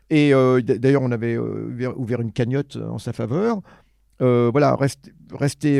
[0.09, 0.31] Et
[0.63, 3.61] d'ailleurs, on avait ouvert, une cagnotte en sa faveur.
[4.19, 5.79] Voilà, reste- restez.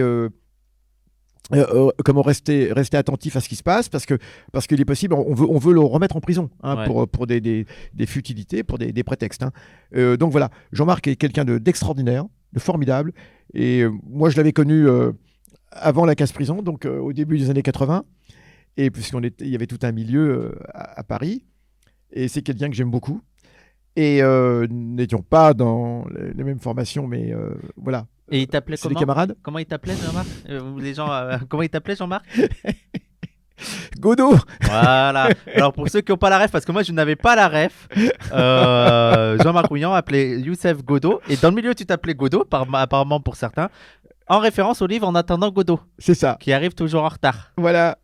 [1.54, 4.18] Euh, euh, comment rester, rester attentif à ce qui se passe parce que
[4.52, 6.86] parce qu'il est possible on veut on veut le remettre en prison hein, Ouais.
[6.86, 9.52] pour pour des, des, des futilités pour des, des prétextes hein.
[9.96, 13.14] Euh, donc voilà Jean-Marc est quelqu'un de- d'extraordinaire de formidable.
[13.54, 14.86] Et euh, moi, je l'avais connu
[15.72, 18.04] avant la casse-prison, donc euh, au début des années 80.
[18.78, 21.44] Et puisqu'on était, il y avait tout un milieu à, à Paris.
[22.12, 23.22] Et c'est quelqu'un que j'aime beaucoup.
[24.00, 28.06] Et euh, nous n'étions pas dans les, les mêmes formations, mais euh, voilà.
[28.32, 29.36] Et il t'appelait comment camarades.
[29.42, 30.28] Comment il t'appelait Jean-Marc?
[30.50, 32.24] Euh, les gens, euh, Comment il t'appelait Jean-Marc?
[34.00, 35.30] Godot Voilà.
[35.56, 37.48] Alors pour ceux qui n'ont pas la ref, parce que moi je n'avais pas la
[37.48, 37.88] ref,
[39.44, 41.22] Jean-Marc Rouillan appelait Youssef Godot.
[41.28, 43.70] Et dans le milieu tu t'appelais Godot, par- apparemment pour certains,
[44.30, 46.38] en référence au livre En attendant Godot, C'est ça.
[46.40, 47.52] qui arrive toujours en retard.
[47.58, 47.98] Voilà.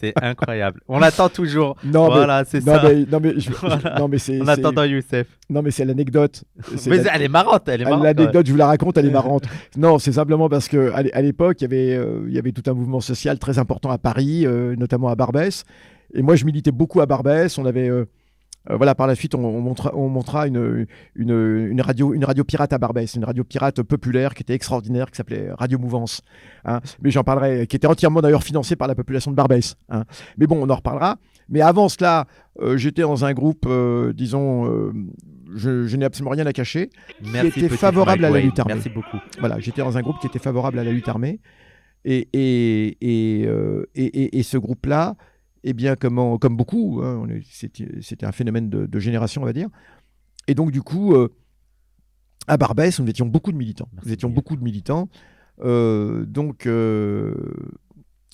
[0.00, 0.80] C'est incroyable.
[0.88, 1.76] On l'attend toujours.
[1.84, 2.82] Non, voilà, c'est ça.
[2.82, 3.98] mais, non, mais, je- je- Voilà.
[3.98, 4.18] non, mais.
[4.42, 5.26] En attendant Youssef.
[5.50, 6.44] Non, mais c'est l'anecdote.
[6.86, 8.00] Mais la- elle est marrante, elle est marrante.
[8.02, 8.14] ouais.
[8.14, 9.44] L'anecdote, je vous la raconte, elle est marrante.
[9.76, 12.38] Non, c'est simplement parce que à l'é- à l'époque, il y avait, euh, il y
[12.38, 15.64] avait tout un mouvement social très important à Paris, euh, notamment à Barbès.
[16.14, 17.56] Et moi, je militais beaucoup à Barbès.
[17.58, 18.06] On avait, euh,
[18.70, 22.24] euh, voilà, par la suite, on, on montra, on montra une, une, une radio, une
[22.24, 26.22] radio pirate à Barbès, une radio pirate populaire qui était extraordinaire, qui s'appelait Radio Mouvance.
[26.64, 26.80] hein.
[27.02, 29.74] Mais j'en parlerai, qui était entièrement d'ailleurs financée par la population de Barbès.
[29.90, 30.04] hein.
[30.38, 31.18] Mais bon, on en reparlera.
[31.48, 32.26] Mais avant cela,
[32.60, 34.92] euh, j'étais dans un groupe, euh, disons,
[35.54, 36.88] je, je n'ai absolument rien à cacher.
[37.20, 38.74] Merci, était petit favorable à la lutte armée.
[38.74, 39.18] Merci beaucoup.
[39.40, 41.40] Voilà, j'étais dans un groupe qui était favorable à la lutte armée.
[42.04, 43.42] Et, et, et,
[43.94, 45.14] et- et- et ce groupe-là,
[45.64, 49.68] eh bien, comment, comme beaucoup, hein, c'était un phénomène de, de génération, on va dire.
[50.48, 51.28] Et donc, du coup, euh,
[52.48, 53.88] à Barbès, nous étions beaucoup de militants.
[53.92, 55.08] Merci, nous étions beaucoup de militants.
[55.64, 57.34] Euh, donc, euh,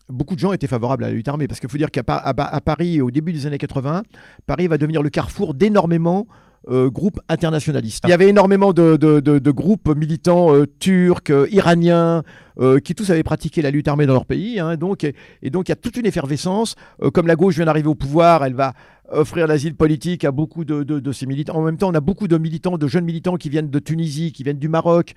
[0.08, 1.48] beaucoup de gens étaient favorables à la lutte armée.
[1.48, 4.02] Parce qu'il faut dire qu'à à, à Paris, au début des années 80,
[4.46, 6.26] Paris va devenir le carrefour d'énormément
[6.68, 8.04] euh, groupes internationalistes.
[8.06, 12.22] Il y avait énormément de, groupes militants euh, turcs, euh, iraniens,
[12.60, 14.58] euh, qui tous avaient pratiqué la lutte armée dans leur pays.
[14.58, 14.76] hein.
[14.76, 16.74] donc, et, donc, il y a toute une effervescence.
[17.14, 18.74] Comme la gauche vient d'arriver au pouvoir, elle va
[19.10, 21.54] offrir l'asile politique à beaucoup de, de- ces militants.
[21.56, 24.32] En même temps, on a beaucoup de militants, de jeunes militants qui viennent de Tunisie,
[24.32, 25.14] qui viennent du Maroc,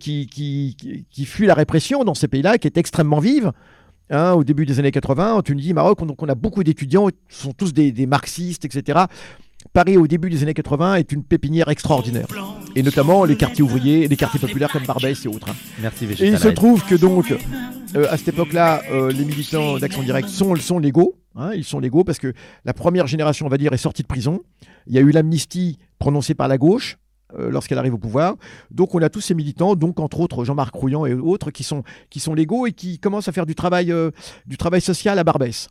[0.00, 3.52] qui, qui, qui, qui fuient la répression dans ces pays-là, qui est extrêmement vive.
[4.10, 7.08] hein, au début des années 80, en Tunisie, Maroc, on- donc on a beaucoup d'étudiants,
[7.28, 9.00] ce sont tous des marxistes, etc.
[9.72, 12.26] Paris, au début des années 80, est une pépinière extraordinaire.
[12.74, 15.48] Et notamment les quartiers ouvriers, les quartiers populaires comme Barbès et autres.
[15.80, 17.34] Merci Et il se trouve que donc,
[17.96, 21.14] euh, à cette époque-là, euh, les militants d'Action Directe sont, sont légaux.
[21.34, 22.32] hein, ils sont légaux parce que
[22.64, 24.40] la première génération, on va dire, est sortie de prison.
[24.86, 26.98] Il y a eu l'amnistie prononcée par la gauche
[27.38, 28.36] euh, lorsqu'elle arrive au pouvoir.
[28.70, 31.82] Donc on a tous ces militants, donc entre autres Jean-Marc Rouillan et autres, qui sont,
[32.10, 33.92] qui sont légaux et qui commencent à faire du travail,
[34.46, 35.68] du travail social à Barbès.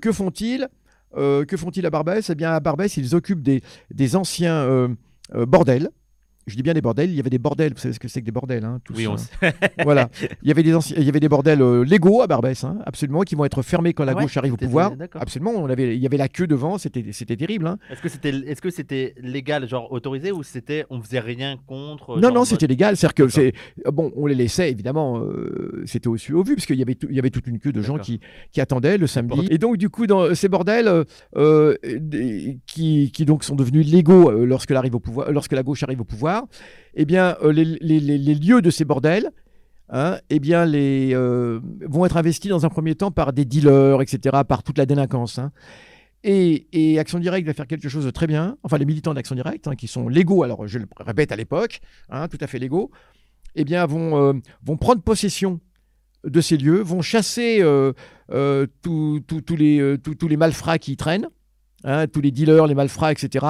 [0.00, 0.68] Que font-ils?
[1.14, 2.28] Que font-ils à Barbès?
[2.30, 4.88] Eh bien, à Barbès, ils occupent des, des anciens euh,
[5.34, 5.90] euh, bordels.
[6.46, 7.10] Je dis bien des bordels.
[7.10, 7.72] Il y avait des bordels.
[7.72, 9.16] Vous savez ce que c'est que des bordels hein, tous, Oui, on hein.
[9.16, 9.52] sait.
[9.84, 10.08] Voilà.
[10.42, 12.78] Il y avait des, anciens- il y avait des bordels euh, légaux à Barbès, hein,
[12.84, 14.92] absolument, qui vont être fermés quand la Ah ouais, gauche arrive au pouvoir.
[15.14, 15.52] Absolument.
[15.56, 16.78] On avait, il y avait la queue devant.
[16.78, 17.66] C'était, c'était terrible.
[17.66, 17.78] hein.
[17.90, 22.16] Est-ce que c'était est-ce que c'était légal, genre autorisé, ou c'était on faisait rien contre
[22.16, 22.96] Non, genre, non, c'était légal.
[22.96, 23.52] C'est-à-dire que c'est
[23.92, 25.20] bon, on les laissait évidemment.
[25.20, 27.46] euh, c'était au su au vu parce qu'il y avait tout- il y avait toute
[27.46, 28.20] une queue de gens qui,
[28.52, 29.46] qui attendaient le samedi.
[29.50, 31.04] Et donc du coup, dans ces bordels euh,
[31.36, 31.76] euh,
[32.66, 36.04] qui, qui donc sont devenus légaux euh, lorsque au pouvoir, lorsque la gauche arrive au
[36.04, 36.31] pouvoir,
[36.94, 39.30] eh bien euh, les, lieux de ces bordels.
[39.88, 44.00] hein, eh bien, les, euh, vont être investis dans un premier temps par des dealers,
[44.00, 45.38] etc., par toute la délinquance.
[45.38, 45.52] hein.
[46.24, 48.56] Et, et Action Directe va faire quelque chose de très bien.
[48.62, 51.80] Enfin, les militants d'Action Directe, hein, qui sont légaux, alors je le répète à l'époque,
[52.30, 52.90] tout à fait légaux,
[53.56, 54.32] eh bien, vont, euh,
[54.64, 55.60] vont prendre possession
[56.24, 57.60] de ces lieux, vont chasser
[58.28, 61.28] tous les, tous les malfrats qui y traînent,
[61.84, 63.46] hein, tous les dealers, les malfrats, etc.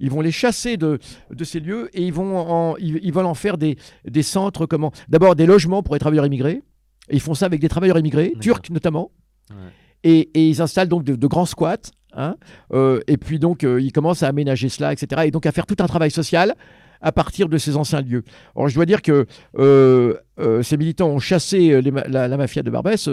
[0.00, 0.98] Ils vont les chasser de,
[1.30, 4.66] de ces lieux et ils, vont en, ils, ils veulent en faire des, des centres,
[4.66, 6.62] comment D'abord des logements pour les travailleurs immigrés.
[7.08, 9.10] Et ils font ça avec des travailleurs immigrés, turcs notamment.
[9.50, 9.56] Ouais.
[10.04, 11.90] Et, et ils installent donc de, de grands squats.
[12.14, 12.36] hein,
[12.72, 15.22] euh, et puis donc, euh, ils commencent à aménager cela, etc.
[15.26, 16.54] Et donc à faire tout un travail social
[17.00, 18.22] à partir de ces anciens lieux.
[18.54, 19.26] Alors je dois dire que
[19.58, 20.14] euh,
[20.62, 23.08] ces militants ont chassé les la, la mafia de Barbès,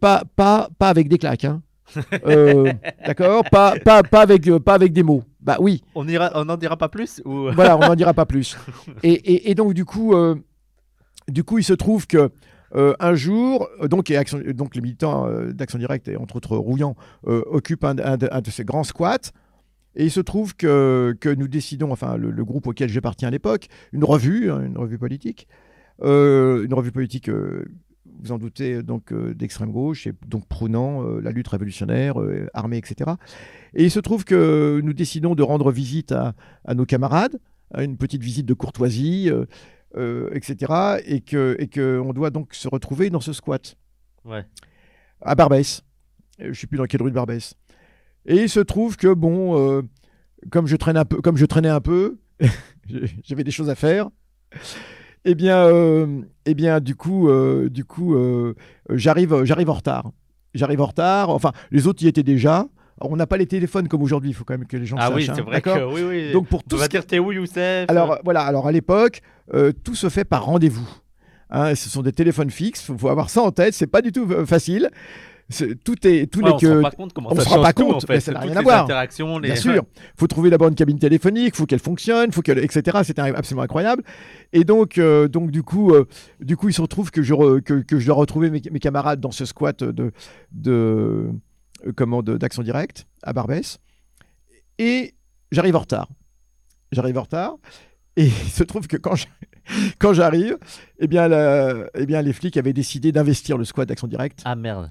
[0.00, 1.44] pas, pas, pas avec des claques.
[1.44, 1.62] hein.
[2.26, 2.72] Euh,
[3.06, 5.22] D'accord pas, pas, pas, avec, euh, pas avec des mots.
[5.40, 7.50] Bah oui, On ira, on n'en dira pas plus ou?
[7.54, 8.56] Voilà, on n'en dira pas plus.
[9.02, 10.36] Et, et- et donc, du coup, euh,
[11.28, 12.30] du coup, il se trouve que
[12.74, 17.42] un jour, donc, et Action- donc les militants d'Action Directe, et entre autres Rouillan, euh,
[17.46, 19.30] occupent un, un de, un de ces grands squats.
[19.94, 23.30] Et il se trouve que, que nous décidons, enfin le, le groupe auquel j'appartiens à
[23.30, 25.48] l'époque, une revue, hein, une revue politique,
[26.02, 27.66] euh, une revue politique, euh,
[28.20, 32.46] vous en doutez, donc euh, d'extrême gauche, et donc prônant euh, la lutte révolutionnaire, euh,
[32.54, 33.12] armée, etc.
[33.74, 37.38] Et il se trouve que nous décidons de rendre visite à, à nos camarades,
[37.74, 39.46] à une petite visite de courtoisie, euh,
[39.96, 41.00] euh, etc.
[41.06, 43.76] Et que, et que on doit donc se retrouver dans ce squat
[44.24, 44.44] Ouais.
[45.20, 45.82] à Barbès.
[46.40, 47.54] Euh, Je ne sais plus dans quelle rue de Barbès.
[48.26, 49.82] Et il se trouve que bon, euh,
[50.50, 52.18] comme je traîne un peu, comme je traînais un peu,
[53.24, 54.08] j'avais des choses à faire.
[55.24, 58.54] Eh bien, euh, eh bien du coup, euh, du coup euh,
[58.90, 60.10] j'arrive, j'arrive en retard.
[60.54, 61.30] J'arrive en retard.
[61.30, 62.66] Enfin, les autres y étaient déjà.
[63.00, 65.06] On n'a pas les téléphones comme aujourd'hui, il faut quand même que les gens Ah
[65.06, 65.14] sachent.
[65.16, 66.32] oui, hein, c'est vrai que oui, oui.
[66.32, 67.86] Donc pour on tout va ce dire t'es où, Youssef?
[67.88, 69.22] Alors voilà, alors à l'époque,
[69.84, 70.88] tout se fait par rendez-vous.
[71.50, 74.10] Hein, ce sont des téléphones fixes, il faut avoir ça en tête, c'est pas du
[74.12, 74.88] tout facile.
[75.84, 76.82] Tout est, Ouais, n'est on se rend que.
[76.82, 78.14] pas compte comment on ça se rend pas tout, compte, en fait.
[78.14, 78.84] mais ça n'a rien à les voir.
[78.84, 79.48] interactions, les...
[79.48, 79.84] Bien sûr,
[80.16, 82.98] faut trouver d'abord une cabine téléphonique, faut qu'elle fonctionne, faut qu'elle, etc.
[83.04, 84.02] C'était absolument incroyable.
[84.52, 86.06] Et donc, euh, donc du coup, euh,
[86.40, 88.78] du coup, il se retrouve que je, re- que, que je dois retrouver mes, mes
[88.80, 90.12] camarades dans ce squat de,
[90.52, 91.30] de
[91.86, 93.78] euh, comment, de- d'action directe à Barbès.
[94.78, 95.14] Et
[95.50, 96.08] j'arrive en retard.
[96.92, 97.56] J'arrive en retard.
[98.16, 99.26] Et il se trouve que quand je-
[99.98, 100.58] quand j'arrive,
[100.98, 104.40] eh bien, la- eh bien, les flics avaient décidé d'investir le squat d'action directe.
[104.44, 104.90] Ah merde.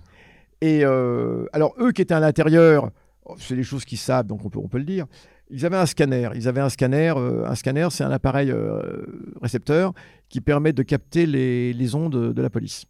[0.61, 2.91] Et euh, alors, eux qui étaient à l'intérieur,
[3.25, 5.07] oh, c'est des choses qu'ils savent, donc on peut, on peut le dire.
[5.49, 6.29] Ils avaient un scanner.
[6.35, 7.13] Ils avaient un scanner.
[7.17, 9.05] euh, un scanner, c'est un appareil euh,
[9.41, 9.93] récepteur
[10.29, 12.85] qui permet de capter les, les ondes de la police.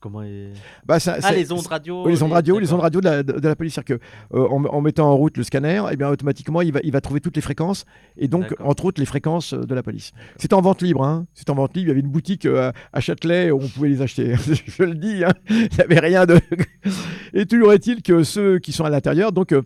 [0.00, 0.50] Comment il-
[0.84, 2.04] Bah, ça- Ah, c'est- les ondes radio.
[2.04, 3.72] oui, les ondes radio, les ondes radio de la, de- de la police.
[3.74, 6.80] C'est-à-dire que, euh, en, en mettant en route le scanner, eh bien, automatiquement, il va,
[6.84, 7.86] il va trouver toutes les fréquences,
[8.18, 10.12] et donc, entre autres, les fréquences euh, de la police.
[10.36, 11.02] C'était en vente libre.
[11.04, 11.26] Hein.
[11.32, 11.86] C'était en vente libre.
[11.86, 14.34] Il y avait une boutique euh, à Châtelet où on pouvait les acheter.
[14.66, 15.32] Je le dis, hein.
[15.48, 16.38] il n'y avait rien de.
[17.32, 19.62] et toujours est-il que ceux qui sont à l'intérieur donc, euh,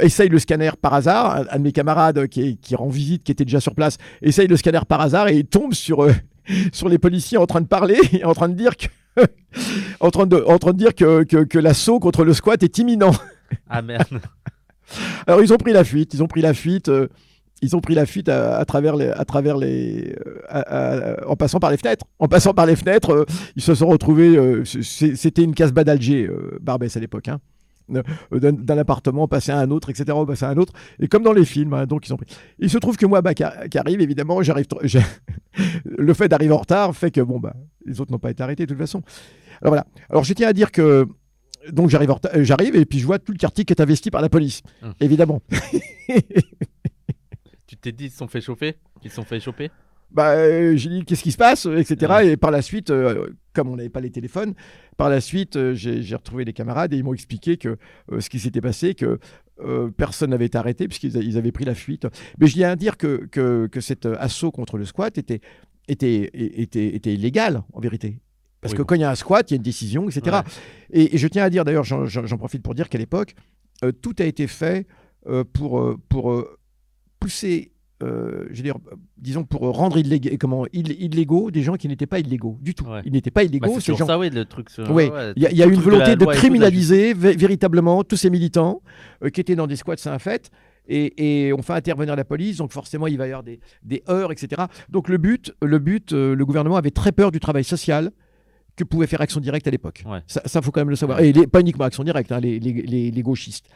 [0.00, 1.34] essayent le scanner par hasard.
[1.34, 3.96] Un, un de mes camarades qui, est- qui rend visite, qui était déjà sur place,
[4.20, 6.06] essaye le scanner par hasard et il tombe sur,
[6.72, 8.86] sur les policiers en train de parler, et en train de dire que.
[10.00, 12.78] en train de, en train de dire que, que, que l'assaut contre le squat est
[12.78, 13.12] imminent.
[13.68, 14.20] Ah merde.
[15.26, 17.08] Alors ils ont pris la fuite, ils ont pris la fuite, euh,
[17.60, 20.60] ils ont pris la fuite à, à travers les, à travers les, euh, à-
[21.20, 22.04] à- en passant par les fenêtres.
[22.18, 23.24] En passant par les fenêtres, euh,
[23.56, 24.36] ils se sont retrouvés.
[24.36, 27.28] euh, C'était une casbah d'Alger, Barbès à l'époque.
[27.28, 27.38] Hein.
[27.94, 31.32] Euh, D'un appartement, passer à un autre, etc., passer à un autre, et comme dans
[31.32, 32.26] les films, hein, donc ils ont pris.
[32.58, 34.66] Il se trouve que moi, bah, qui, arrive, évidemment, j'arrive,
[35.84, 38.64] le fait d'arriver en retard fait que bon, bah, les autres n'ont pas été arrêtés
[38.66, 39.02] de toute façon.
[39.60, 39.86] Alors voilà.
[40.10, 41.06] Alors je tiens à dire que
[41.72, 44.22] donc j'arrive, euh, j'arrive et puis je vois tout le quartier qui est investi par
[44.22, 44.92] la police, Hum.
[45.00, 45.42] évidemment.
[47.66, 48.76] tu t'es dit, ils se sont fait chauffer?
[49.02, 49.70] Ils se sont fait choper?
[50.10, 51.96] Bah, euh, j'ai dit qu'est-ce qui se passe, etc.
[52.10, 52.28] Ouais.
[52.32, 54.54] Et par la suite, euh, comme on n'avait pas les téléphones,
[54.96, 57.76] par la suite, euh, j'ai retrouvé les camarades et ils m'ont expliqué que
[58.12, 59.18] euh, ce qui s'était passé, que
[59.96, 62.06] personne n'avait été arrêté puisqu'ils avaient pris la fuite.
[62.38, 65.40] Mais je tiens à dire que, que, que cet assaut contre le squat était,
[65.88, 68.20] était, était, était illégal, en vérité.
[68.60, 68.86] Parce Oui, que bon.
[68.86, 70.38] quand il y a un squat, il y a une décision, etc.
[70.92, 73.34] Et, et je tiens à dire, d'ailleurs, j'en- profite pour dire qu'à l'époque,
[74.00, 74.86] tout a été fait
[75.52, 76.46] pour, pour
[77.18, 78.76] pousser, euh, je veux dire,
[79.16, 82.84] disons, pour rendre illég- comment, ill- illégaux des gens qui n'étaient pas illégaux du tout.
[82.84, 83.00] Ouais.
[83.04, 84.06] Ils n'étaient pas Bah, illégaux, c'est ces gens.
[84.06, 84.70] ça, oui, le truc.
[84.70, 87.36] sur- Oui, ouais, Il y a, y a une de volonté de tout, criminaliser vé-
[87.36, 88.82] véritablement tous ces militants
[89.24, 90.50] euh, qui étaient dans des squats, c'est un fait.
[90.90, 94.02] Et, et on fait intervenir la police, donc forcément il va y avoir des, des
[94.08, 94.62] heurts, etc.
[94.88, 98.10] Donc le but, le but, euh, le gouvernement avait très peur du travail social
[98.74, 100.02] que pouvait faire Action Directe à l'époque.
[100.06, 100.20] Ouais.
[100.28, 101.20] Ça, ça faut quand même le savoir.
[101.20, 103.66] Et les- pas uniquement Action Directe, hein, les, les- gauchistes.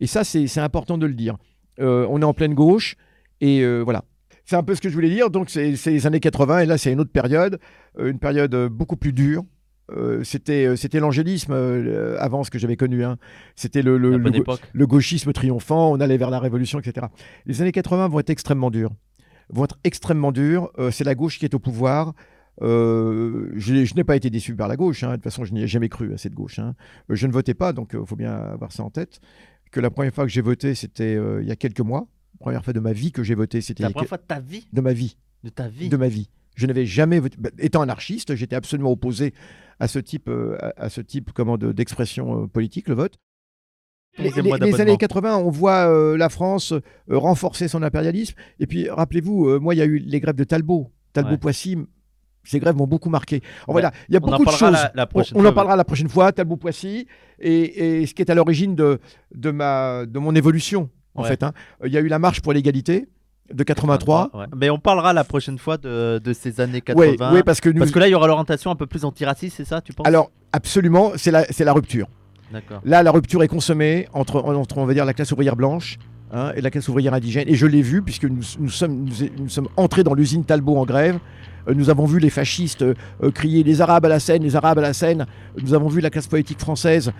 [0.00, 1.36] Et ça, c'est c'est important de le dire.
[1.80, 2.96] Euh, on est en pleine gauche,
[3.42, 4.02] et euh, voilà.
[4.44, 5.28] C'est un peu ce que je voulais dire.
[5.30, 7.58] Donc c'est les années 80, et là c'est une autre période,
[7.98, 9.44] euh, une période euh, beaucoup plus dure.
[9.90, 13.04] Euh, c'était c'était l'angélisme euh, avant ce que j'avais connu.
[13.04, 13.18] hein.
[13.56, 13.98] C'était le,
[14.86, 17.06] gauchisme triomphant, on allait vers la révolution, etc.
[17.46, 18.92] Les années 80 vont être extrêmement dures.
[19.50, 20.70] Vont être extrêmement dures.
[20.78, 22.14] Euh, c'est la gauche qui est au pouvoir.
[22.62, 25.02] Euh, je, je n'ai pas été déçu par la gauche.
[25.02, 25.10] hein.
[25.10, 26.58] De toute façon, je n'y ai jamais cru à cette gauche.
[26.58, 26.74] hein.
[27.08, 29.20] Je ne votais pas, donc il faut bien avoir ça en tête.
[29.70, 32.06] Que la première fois que j'ai voté, c'était euh, il y a quelques mois.
[32.42, 34.66] Première fois de ma vie que j'ai voté, c'était la première fois de ta vie?
[34.72, 35.88] De ma vie De ta vie?
[35.88, 36.28] De ma vie.
[36.56, 37.36] Je n'avais jamais voté.
[37.38, 39.32] bah, Étant anarchiste, j'étais absolument opposé
[39.80, 43.14] à ce type, euh, à, ce type comment, de- d'expression euh, politique, le vote.
[44.18, 48.34] Les, les- années 80, on voit euh, la France euh, renforcer son impérialisme.
[48.60, 50.80] Et puis, rappelez-vous, euh, moi, il y a eu les grèves de Talbot.
[50.82, 50.90] Ouais.
[51.14, 51.78] Talbot-Poissy,
[52.44, 53.36] ces grèves m'ont beaucoup marqué.
[53.36, 53.72] Alors, Ouais.
[53.82, 54.72] voilà, il y a On beaucoup de choses.
[54.72, 57.06] la, la On- en parlera la prochaine fois, Talbot-Poissy,
[57.38, 58.98] et, et ce qui est à l'origine de,
[59.34, 61.28] de, ma, de mon évolution, en Ouais.
[61.28, 61.42] fait.
[61.42, 61.52] hein.
[61.84, 63.08] Il y a eu la marche pour l'égalité
[63.52, 64.30] de 83.
[64.32, 64.46] Ouais.
[64.56, 67.42] Mais on parlera la prochaine fois de, de ces années Oui, 80.
[67.44, 67.78] parce que nous.
[67.80, 70.06] Parce que là, il y aura l'orientation un peu plus antiraciste, c'est ça, tu penses?
[70.06, 72.08] Alors, absolument, c'est la, c'est la rupture.
[72.84, 75.96] Là, la rupture est consommée entre, entre on va dire, la classe ouvrière blanche
[76.32, 77.48] hein, et la classe ouvrière indigène.
[77.48, 80.76] Et je l'ai vu, puisque nous, nous sommes, nous, nous sommes entrés dans l'usine Talbot
[80.76, 81.18] en grève.
[81.68, 84.56] Euh, nous avons vu les fascistes euh, euh, crier les Arabes à la Seine, les
[84.56, 85.26] Arabes à la Seine.
[85.62, 87.12] Nous avons vu la classe politique française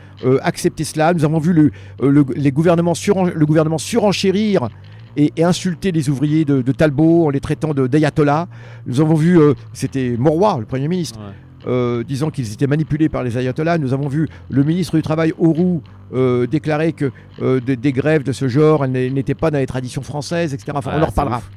[0.42, 1.12] accepter cela.
[1.14, 4.68] Nous avons vu le, le- les gouvernements suren- le gouvernement surenchérir
[5.16, 8.46] et, et insulter les ouvriers de, de Talbot en les traitant de- d'ayatollahs.
[8.86, 11.34] Nous avons vu, euh, c'était Mauroy, le Premier ministre, Ouais.
[11.70, 13.78] euh, disant qu'ils étaient manipulés par les ayatollahs.
[13.78, 15.82] Nous avons vu le ministre du Travail, Auroux,
[16.14, 20.54] euh, déclarer que des- des grèves de ce genre n'étaient pas dans les traditions françaises,
[20.54, 20.72] etc.
[20.74, 21.38] Enfin, on en reparlera.
[21.38, 21.50] ouf.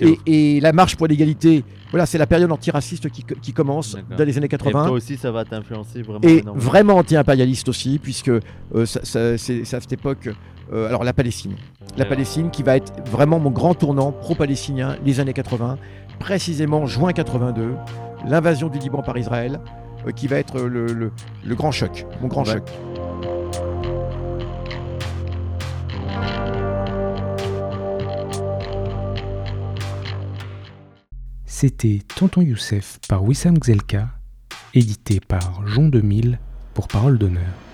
[0.00, 4.24] Et, et la marche pour l'égalité, voilà, c'est la période antiraciste qui, qui commence dans
[4.24, 4.88] les années Et toi 80.
[4.90, 6.20] aussi, ça va t'influencer vraiment.
[6.22, 6.64] Et énormément.
[6.64, 8.40] vraiment anti-impérialiste aussi, puisque euh,
[8.84, 10.28] ça- ça- c'est c'est à cette époque,
[10.72, 11.54] euh, alors la Palestine.
[11.96, 12.04] La.
[12.04, 15.78] Palestine qui va être vraiment mon grand tournant pro-palestinien, les années 80,
[16.20, 17.74] précisément juin 82,
[18.28, 19.58] l'invasion du Liban par Israël,
[20.06, 21.12] euh, qui va être le, le-
[21.44, 22.54] le grand choc, mon grand Ouais.
[22.54, 22.70] choc.
[31.50, 34.10] C'était Tonton Youssef par Wissam Gzelka,
[34.74, 36.38] édité par Jean 2000
[36.74, 37.67] pour Parole d'honneur.